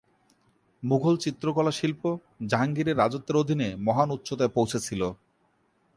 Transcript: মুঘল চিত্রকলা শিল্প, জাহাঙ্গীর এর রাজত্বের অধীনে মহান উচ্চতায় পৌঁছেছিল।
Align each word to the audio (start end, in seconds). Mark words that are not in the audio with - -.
মুঘল 0.83 1.15
চিত্রকলা 1.17 1.71
শিল্প, 1.71 2.01
জাহাঙ্গীর 2.47 2.87
এর 2.87 2.97
রাজত্বের 2.97 3.35
অধীনে 3.35 3.67
মহান 3.77 4.09
উচ্চতায় 4.11 4.53
পৌঁছেছিল। 4.53 5.01